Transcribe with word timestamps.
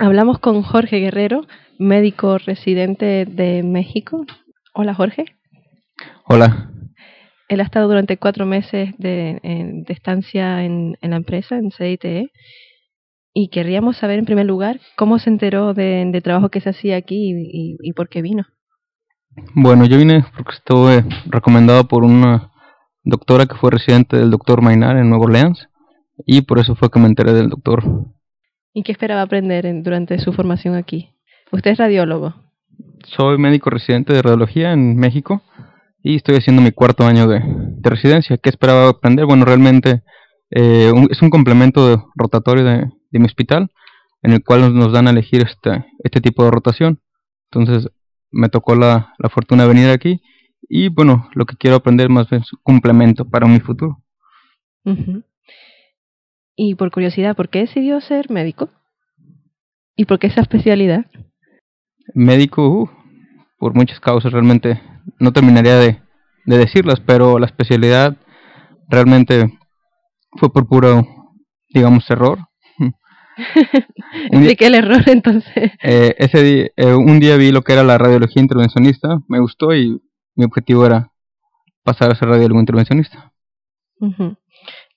Hablamos 0.00 0.38
con 0.38 0.62
Jorge 0.62 1.00
Guerrero, 1.00 1.40
médico 1.76 2.38
residente 2.38 3.26
de 3.26 3.64
México. 3.64 4.24
Hola 4.72 4.94
Jorge. 4.94 5.24
Hola. 6.24 6.70
Él 7.48 7.58
ha 7.58 7.64
estado 7.64 7.88
durante 7.88 8.16
cuatro 8.16 8.46
meses 8.46 8.94
de, 8.98 9.40
estancia 9.88 10.62
en, 10.64 10.96
la 11.02 11.16
empresa, 11.16 11.56
en 11.56 11.72
CITE, 11.72 12.30
y 13.34 13.48
querríamos 13.48 13.96
saber 13.96 14.20
en 14.20 14.24
primer 14.24 14.46
lugar 14.46 14.78
cómo 14.96 15.18
se 15.18 15.30
enteró 15.30 15.74
del 15.74 16.12
de 16.12 16.20
trabajo 16.20 16.48
que 16.48 16.60
se 16.60 16.70
hacía 16.70 16.96
aquí 16.96 17.32
y, 17.82 17.92
por 17.94 18.08
qué 18.08 18.22
vino. 18.22 18.44
Bueno, 19.52 19.84
yo 19.84 19.98
vine 19.98 20.24
porque 20.36 20.54
estuve 20.54 21.04
recomendado 21.26 21.88
por 21.88 22.04
una 22.04 22.52
doctora 23.02 23.46
que 23.46 23.56
fue 23.56 23.72
residente 23.72 24.16
del 24.16 24.30
doctor 24.30 24.62
Mainar 24.62 24.96
en 24.96 25.08
Nueva 25.10 25.24
Orleans 25.24 25.68
y 26.24 26.42
por 26.42 26.60
eso 26.60 26.76
fue 26.76 26.88
que 26.88 27.00
me 27.00 27.08
enteré 27.08 27.32
del 27.32 27.48
doctor. 27.48 27.82
¿Y 28.72 28.82
qué 28.82 28.92
esperaba 28.92 29.22
aprender 29.22 29.64
durante 29.82 30.18
su 30.18 30.32
formación 30.32 30.74
aquí? 30.74 31.14
¿Usted 31.50 31.72
es 31.72 31.78
radiólogo? 31.78 32.34
Soy 33.06 33.38
médico 33.38 33.70
residente 33.70 34.12
de 34.12 34.22
radiología 34.22 34.72
en 34.72 34.96
México 34.96 35.42
y 36.02 36.16
estoy 36.16 36.36
haciendo 36.36 36.62
mi 36.62 36.72
cuarto 36.72 37.06
año 37.06 37.26
de, 37.26 37.42
residencia. 37.82 38.36
¿Qué 38.36 38.50
esperaba 38.50 38.88
aprender? 38.88 39.24
Bueno, 39.24 39.44
realmente 39.44 40.02
eh, 40.50 40.92
es 41.10 41.22
un 41.22 41.30
complemento 41.30 42.10
rotatorio 42.14 42.64
de, 42.64 42.90
mi 43.12 43.24
hospital 43.24 43.70
en 44.22 44.32
el 44.32 44.44
cual 44.44 44.74
nos, 44.74 44.92
dan 44.92 45.08
a 45.08 45.10
elegir 45.10 45.42
este, 45.42 45.86
este 46.04 46.20
tipo 46.20 46.44
de 46.44 46.50
rotación. 46.50 47.00
Entonces 47.50 47.90
me 48.30 48.48
tocó 48.48 48.74
la, 48.74 49.14
la 49.18 49.28
fortuna 49.30 49.62
de 49.62 49.68
venir 49.68 49.88
aquí 49.88 50.20
y 50.68 50.88
bueno, 50.88 51.28
lo 51.34 51.46
que 51.46 51.56
quiero 51.56 51.76
aprender 51.76 52.10
más 52.10 52.28
bien 52.28 52.42
es 52.42 52.52
un 52.52 52.60
complemento 52.62 53.24
para 53.28 53.46
mi 53.46 53.60
futuro. 53.60 54.02
Y 56.60 56.74
por 56.74 56.90
curiosidad, 56.90 57.36
¿por 57.36 57.50
qué 57.50 57.60
decidió 57.60 58.00
ser 58.00 58.32
médico? 58.32 58.68
¿Y 59.94 60.06
por 60.06 60.18
qué 60.18 60.26
esa 60.26 60.40
especialidad? 60.40 61.06
Médico, 62.14 62.68
uh, 62.68 62.90
por 63.58 63.76
muchas 63.76 64.00
causas, 64.00 64.32
realmente 64.32 64.82
no 65.20 65.32
terminaría 65.32 65.76
de, 65.76 66.02
de 66.46 66.58
decirlas, 66.58 66.98
pero 66.98 67.38
la 67.38 67.46
especialidad 67.46 68.16
realmente 68.88 69.56
fue 70.32 70.52
por 70.52 70.66
puro, 70.66 71.06
digamos, 71.68 72.10
error. 72.10 72.40
Expliqué 74.32 74.66
el 74.66 74.74
error 74.74 75.04
entonces. 75.06 75.70
Eh, 75.80 76.16
ese 76.18 76.42
día, 76.42 76.70
eh, 76.74 76.92
un 76.92 77.20
día 77.20 77.36
vi 77.36 77.52
lo 77.52 77.62
que 77.62 77.74
era 77.74 77.84
la 77.84 77.98
radiología 77.98 78.42
intervencionista, 78.42 79.20
me 79.28 79.38
gustó 79.38 79.76
y 79.76 80.02
mi 80.34 80.44
objetivo 80.44 80.84
era 80.84 81.12
pasar 81.84 82.10
a 82.10 82.16
ser 82.16 82.28
radiólogo 82.28 82.58
intervencionista. 82.58 83.32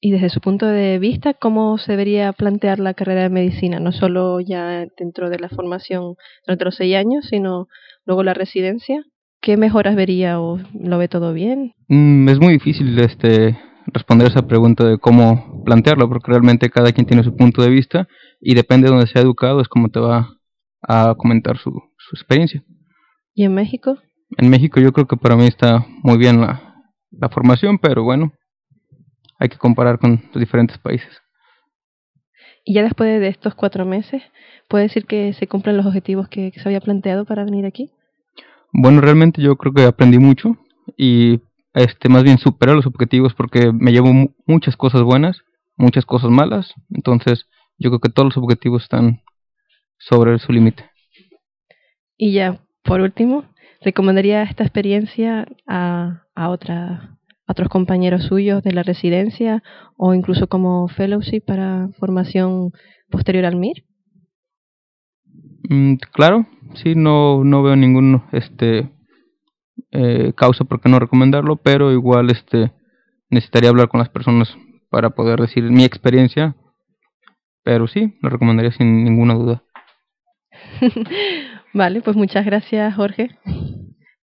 Y 0.00 0.12
desde 0.12 0.28
su 0.28 0.40
punto 0.40 0.66
de 0.66 0.98
vista, 0.98 1.34
¿cómo 1.34 1.76
se 1.78 1.92
debería 1.92 2.32
plantear 2.32 2.78
la 2.78 2.94
carrera 2.94 3.22
de 3.22 3.30
medicina? 3.30 3.80
No 3.80 3.90
solo 3.90 4.38
ya 4.40 4.86
dentro 4.96 5.28
de 5.28 5.40
la 5.40 5.48
formación 5.48 6.14
durante 6.46 6.64
los 6.64 6.76
seis 6.76 6.94
años, 6.94 7.26
sino 7.28 7.66
luego 8.04 8.22
la 8.22 8.34
residencia. 8.34 9.04
¿Qué 9.40 9.56
mejoras 9.56 9.96
vería 9.96 10.40
o 10.40 10.58
lo 10.72 10.98
ve 10.98 11.08
todo 11.08 11.32
bien? 11.32 11.72
Mm, 11.88 12.28
es 12.28 12.38
muy 12.38 12.52
difícil 12.52 12.98
este 13.00 13.58
responder 13.86 14.28
esa 14.28 14.46
pregunta 14.46 14.84
de 14.84 14.98
cómo 14.98 15.62
plantearlo, 15.64 16.08
porque 16.08 16.30
realmente 16.30 16.70
cada 16.70 16.92
quien 16.92 17.06
tiene 17.06 17.24
su 17.24 17.34
punto 17.34 17.62
de 17.62 17.70
vista 17.70 18.06
y 18.40 18.54
depende 18.54 18.86
de 18.86 18.92
donde 18.92 19.06
sea 19.06 19.22
educado 19.22 19.60
es 19.60 19.68
como 19.68 19.88
te 19.88 19.98
va 19.98 20.28
a 20.82 21.14
comentar 21.16 21.56
su, 21.58 21.70
su 21.70 22.16
experiencia. 22.16 22.62
¿Y 23.34 23.44
en 23.44 23.54
México? 23.54 23.98
En 24.36 24.50
México 24.50 24.80
yo 24.80 24.92
creo 24.92 25.06
que 25.06 25.16
para 25.16 25.36
mí 25.36 25.46
está 25.46 25.86
muy 26.02 26.18
bien 26.18 26.40
la, 26.40 26.84
la 27.10 27.28
formación, 27.28 27.78
pero 27.78 28.04
bueno, 28.04 28.32
hay 29.38 29.48
que 29.48 29.56
comparar 29.56 29.98
con 29.98 30.22
los 30.32 30.40
diferentes 30.40 30.78
países. 30.78 31.08
Y 32.64 32.74
ya 32.74 32.82
después 32.82 33.20
de 33.20 33.28
estos 33.28 33.54
cuatro 33.54 33.86
meses, 33.86 34.22
¿puede 34.68 34.84
decir 34.84 35.06
que 35.06 35.32
se 35.32 35.46
cumplen 35.46 35.76
los 35.76 35.86
objetivos 35.86 36.28
que, 36.28 36.52
se 36.52 36.68
había 36.68 36.80
planteado 36.80 37.24
para 37.24 37.44
venir 37.44 37.64
aquí? 37.64 37.90
Bueno, 38.72 39.00
realmente 39.00 39.40
yo 39.40 39.56
creo 39.56 39.72
que 39.72 39.84
aprendí 39.84 40.18
mucho 40.18 40.56
y 40.96 41.40
este 41.72 42.08
más 42.08 42.24
bien 42.24 42.38
superé 42.38 42.74
los 42.74 42.86
objetivos 42.86 43.32
porque 43.34 43.72
me 43.72 43.92
llevo 43.92 44.12
muchas 44.46 44.76
cosas 44.76 45.02
buenas, 45.02 45.42
muchas 45.76 46.04
cosas 46.04 46.30
malas, 46.30 46.74
entonces 46.90 47.46
yo 47.78 47.90
creo 47.90 48.00
que 48.00 48.10
todos 48.10 48.26
los 48.26 48.36
objetivos 48.36 48.82
están 48.82 49.22
sobre 49.98 50.38
su 50.38 50.52
límite. 50.52 50.90
Y 52.16 52.32
ya, 52.32 52.60
por 52.82 53.00
último, 53.00 53.44
¿recomendaría 53.80 54.42
esta 54.42 54.64
experiencia 54.64 55.46
a, 55.66 56.24
a, 56.34 56.48
otra, 56.50 57.17
otros 57.48 57.68
compañeros 57.68 58.24
suyos 58.24 58.62
de 58.62 58.72
la 58.72 58.82
residencia 58.82 59.62
o 59.96 60.14
incluso 60.14 60.46
como 60.46 60.86
fellowship 60.88 61.40
para 61.40 61.88
formación 61.98 62.72
posterior 63.10 63.46
al 63.46 63.56
MIR? 63.56 63.84
Mm, 65.68 65.94
claro, 66.12 66.46
sí, 66.74 66.94
no, 66.94 67.42
no 67.44 67.62
veo 67.62 67.74
ningún 67.74 68.22
este, 68.32 68.90
eh, 69.90 70.32
causa 70.36 70.64
por 70.64 70.80
qué 70.80 70.88
no 70.88 70.98
recomendarlo, 70.98 71.56
pero 71.56 71.92
igual 71.92 72.30
este, 72.30 72.72
necesitaría 73.30 73.70
hablar 73.70 73.88
con 73.88 74.00
las 74.00 74.08
personas 74.08 74.56
para 74.90 75.10
poder 75.10 75.40
decir 75.40 75.64
mi 75.64 75.84
experiencia, 75.84 76.54
pero 77.62 77.86
sí, 77.86 78.16
lo 78.22 78.30
recomendaría 78.30 78.72
sin 78.72 79.04
ninguna 79.04 79.34
duda. 79.34 79.62
Vale, 81.74 82.00
pues 82.00 82.16
muchas 82.16 82.44
gracias, 82.44 82.94
Jorge. 82.94 83.30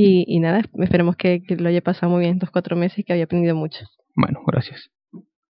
Y, 0.00 0.24
y 0.28 0.38
nada, 0.38 0.62
esperemos 0.78 1.16
que, 1.16 1.42
que, 1.42 1.56
lo 1.56 1.68
haya 1.68 1.80
pasado 1.80 2.12
muy 2.12 2.20
bien 2.20 2.34
estos 2.34 2.52
cuatro 2.52 2.76
meses 2.76 3.00
y 3.00 3.02
que 3.02 3.14
haya 3.14 3.24
aprendido 3.24 3.56
mucho. 3.56 3.84
Bueno, 4.14 4.42
gracias. 4.46 4.92